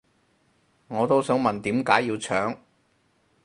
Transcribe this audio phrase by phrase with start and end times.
[0.87, 2.57] 我都想問點解要搶